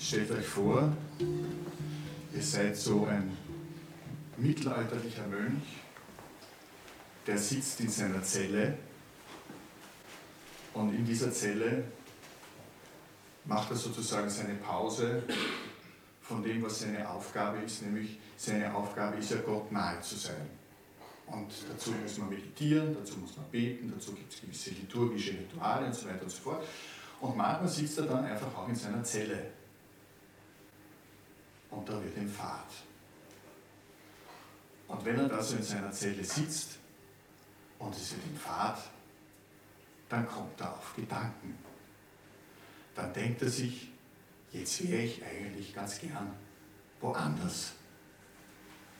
[0.00, 0.92] Stellt euch vor,
[2.32, 3.36] ihr seid so ein
[4.36, 5.64] mittelalterlicher Mönch,
[7.26, 8.78] der sitzt in seiner Zelle
[10.72, 11.82] und in dieser Zelle
[13.44, 15.24] macht er sozusagen seine Pause
[16.22, 20.48] von dem, was seine Aufgabe ist, nämlich seine Aufgabe ist ja Gott nahe zu sein.
[21.26, 25.86] Und dazu muss man meditieren, dazu muss man beten, dazu gibt es gewisse liturgische Rituale
[25.86, 26.64] und so weiter und so fort.
[27.20, 29.58] Und manchmal sitzt er dann einfach auch in seiner Zelle.
[31.70, 32.72] Und da wird ihm Fahrt.
[34.86, 36.78] Und wenn er da so in seiner Zelle sitzt
[37.78, 38.80] und es wird ihm Fahrt,
[40.08, 41.58] dann kommt er auf Gedanken.
[42.94, 43.90] Dann denkt er sich,
[44.52, 46.32] jetzt wäre ich eigentlich ganz gern
[47.00, 47.72] woanders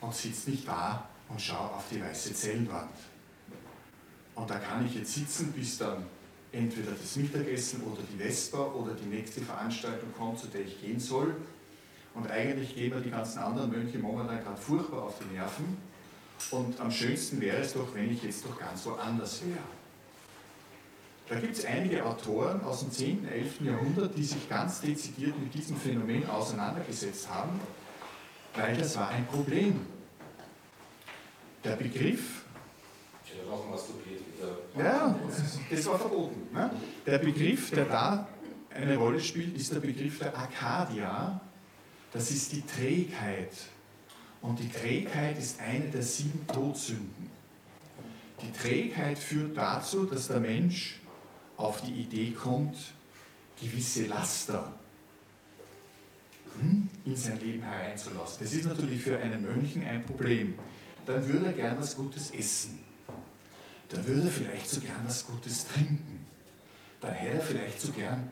[0.00, 2.95] und sitzt nicht da und schaue auf die weiße Zellenwand.
[4.34, 6.06] Und da kann ich jetzt sitzen, bis dann
[6.52, 11.00] entweder das Mittagessen oder die Vespa oder die nächste Veranstaltung kommt, zu der ich gehen
[11.00, 11.34] soll.
[12.19, 15.77] Und eigentlich gehen mir die ganzen anderen Mönche momentan gerade furchtbar auf die Nerven.
[16.51, 19.59] Und am schönsten wäre es doch, wenn ich jetzt doch ganz woanders wäre.
[21.29, 23.61] Da gibt es einige Autoren aus dem 10., 11.
[23.61, 27.61] Jahrhundert, die sich ganz dezidiert mit diesem Phänomen auseinandergesetzt haben,
[28.55, 29.87] weil das war ein Problem.
[31.63, 32.45] Der Begriff.
[34.77, 35.16] Ja,
[35.71, 36.49] das war verboten.
[36.52, 36.71] Ne?
[37.07, 38.27] Der Begriff, der da
[38.74, 41.41] eine Rolle spielt, ist der Begriff der Arcadia.
[42.12, 43.52] Das ist die Trägheit.
[44.40, 47.30] Und die Trägheit ist eine der sieben Todsünden.
[48.42, 51.00] Die Trägheit führt dazu, dass der Mensch
[51.56, 52.76] auf die Idee kommt,
[53.60, 54.73] gewisse Laster
[56.60, 58.38] hm, in sein Leben hereinzulassen.
[58.40, 60.54] Das ist natürlich für einen Mönchen ein Problem.
[61.04, 62.78] Dann würde er gern was Gutes essen.
[63.88, 66.26] Dann würde er vielleicht so gern was Gutes trinken.
[67.00, 68.31] Dann hätte er vielleicht so gern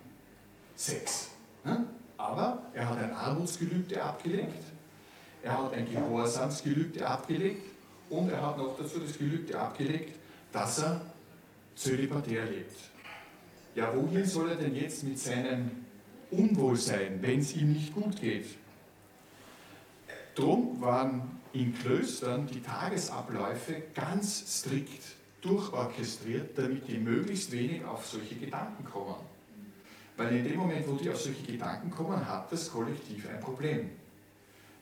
[0.76, 1.30] Sex.
[1.64, 1.86] Hm?
[2.26, 4.64] Aber er hat ein Armutsgelübde abgelegt,
[5.44, 7.62] er hat ein Gehorsamsgelübde abgelegt
[8.10, 10.18] und er hat noch dazu das Gelübde abgelegt,
[10.50, 11.00] dass er
[11.76, 12.76] zölibatär lebt.
[13.76, 15.70] Ja, wohin soll er denn jetzt mit seinem
[16.32, 18.46] Unwohlsein, wenn es ihm nicht gut geht?
[20.34, 25.04] Drum waren in Klöstern die Tagesabläufe ganz strikt
[25.42, 29.35] durchorchestriert, damit die möglichst wenig auf solche Gedanken kommen.
[30.16, 33.90] Weil in dem Moment, wo die auf solche Gedanken kommen, hat das Kollektiv ein Problem.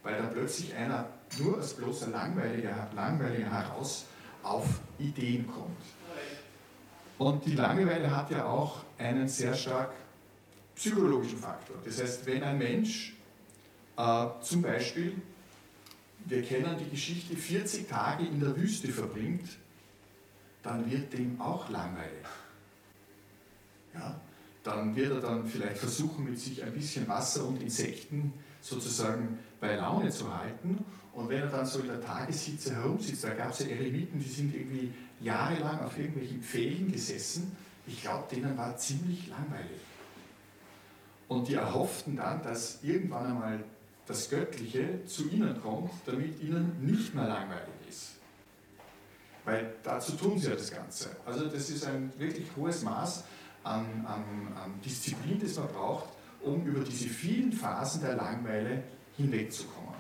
[0.03, 1.09] Weil dann plötzlich einer
[1.39, 4.07] nur als bloßer Langweiliger, Langweiliger heraus
[4.43, 4.67] auf
[4.99, 5.81] Ideen kommt.
[7.19, 9.93] Und die Langeweile hat ja auch einen sehr stark
[10.75, 11.77] psychologischen Faktor.
[11.85, 13.15] Das heißt, wenn ein Mensch
[13.97, 15.21] äh, zum Beispiel,
[16.27, 19.49] wir kennen die Geschichte, 40 Tage in der Wüste verbringt,
[20.63, 22.27] dann wird dem auch langweilig.
[24.65, 28.33] Dann wird er dann vielleicht versuchen, mit sich ein bisschen Wasser und Insekten
[28.63, 30.85] sozusagen bei Laune zu halten.
[31.13, 34.29] Und wenn er dann so in der Tageshitze herumsitzt, da gab es ja Eremiten, die
[34.29, 37.55] sind irgendwie jahrelang auf irgendwelchen Pfählen gesessen.
[37.87, 39.81] Ich glaube, denen war ziemlich langweilig.
[41.29, 43.65] Und die erhofften dann, dass irgendwann einmal
[44.07, 48.15] das Göttliche zu ihnen kommt, damit ihnen nicht mehr langweilig ist.
[49.45, 51.11] Weil dazu tun sie ja das Ganze.
[51.27, 53.25] Also das ist ein wirklich hohes Maß
[53.65, 56.09] an, an, an Disziplin, das man braucht,
[56.43, 58.85] um über diese vielen Phasen der Langweile
[59.17, 59.95] hinwegzukommen.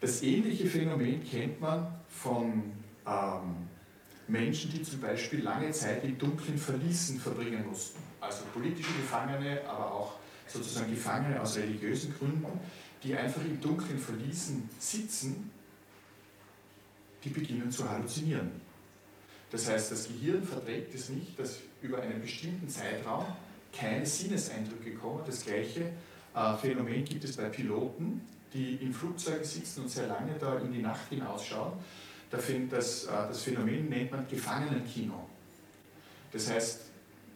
[0.00, 2.62] Das ähnliche Phänomen kennt man von
[3.06, 3.68] ähm,
[4.28, 8.00] Menschen, die zum Beispiel lange Zeit in dunklen Verließen verbringen mussten.
[8.20, 10.14] Also politische Gefangene, aber auch
[10.46, 12.60] sozusagen Gefangene aus religiösen Gründen,
[13.02, 15.50] die einfach in dunklen Verließen sitzen,
[17.22, 18.50] die beginnen zu halluzinieren.
[19.54, 23.24] Das heißt, das Gehirn verträgt es nicht, dass über einen bestimmten Zeitraum
[23.72, 25.22] keine Sinneseindrücke kommen.
[25.24, 25.92] Das gleiche
[26.34, 28.20] äh, Phänomen gibt es bei Piloten,
[28.52, 31.74] die in Flugzeugen sitzen und sehr lange da in die Nacht hinausschauen
[32.68, 35.28] das, äh, das Phänomen nennt man Gefangenenkino.
[36.32, 36.80] Das heißt,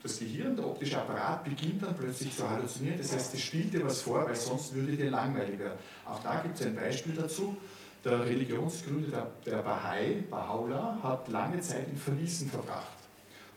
[0.02, 2.98] das Gehirn, der optische Apparat beginnt dann plötzlich zu halluzinieren.
[2.98, 5.78] Das heißt, es spielt dir was vor, weil sonst würde dir langweilig werden.
[6.04, 7.56] Auch da gibt es ein Beispiel dazu.
[8.04, 12.98] Der Religionsgründer der, Bahai, Baha'u'llah, hat lange Zeit in Verließen verbracht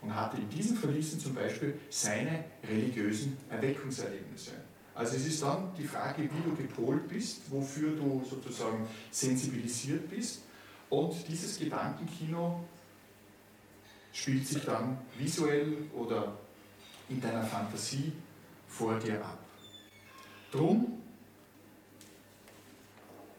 [0.02, 4.52] und hatte in diesen Verließen zum Beispiel seine religiösen Erweckungserlebnisse.
[4.96, 10.42] Also es ist dann die Frage, wie du gepolt bist, wofür du sozusagen sensibilisiert bist
[10.90, 12.64] und dieses Gedankenkino
[14.12, 16.34] spielt sich dann visuell oder
[17.08, 18.12] in deiner Fantasie
[18.68, 19.40] vor dir ab.
[20.52, 21.01] Drum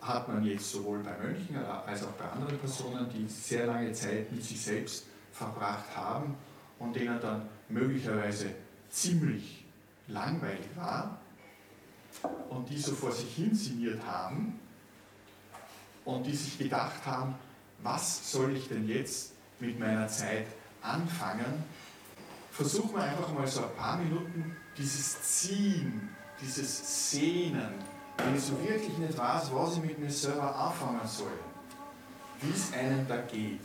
[0.02, 4.30] hat man jetzt sowohl bei Mönchen als auch bei anderen Personen, die sehr lange Zeit
[4.32, 6.34] mit sich selbst verbracht haben
[6.78, 8.46] und denen dann möglicherweise
[8.90, 9.64] ziemlich
[10.08, 11.18] langweilig war,
[12.50, 14.58] und die so vor sich hin sinniert haben
[16.04, 17.34] und die sich gedacht haben,
[17.82, 20.46] was soll ich denn jetzt mit meiner Zeit
[20.82, 21.64] anfangen?
[22.50, 26.10] Versuchen wir einfach mal so ein paar Minuten dieses Ziehen,
[26.40, 27.74] dieses Sehnen,
[28.24, 31.38] wenn ich so wirklich nicht weiß, was ich mit mir selber anfangen soll,
[32.40, 33.60] wie es einem da geht.